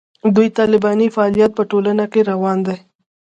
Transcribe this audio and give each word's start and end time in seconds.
دوی 0.35 0.47
طالباني 0.57 1.07
فعالیت 1.15 1.51
په 1.55 1.63
ټولنه 1.71 2.05
کې 2.11 2.21
روان 2.31 2.57
دی. 2.67 2.77